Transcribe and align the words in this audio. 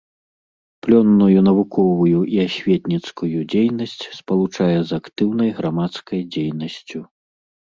Плённую 0.85 1.41
навуковую 1.49 2.21
і 2.37 2.39
асветніцкую 2.45 3.39
дзейнасць 3.55 3.95
спалучае 4.21 4.73
з 4.93 5.01
актыўнай 5.01 5.49
грамадскай 5.59 6.19
дзейнасцю. 6.39 6.99